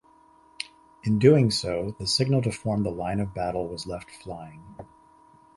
[1.03, 4.63] In doing so, the signal to form the line of battle was left flying.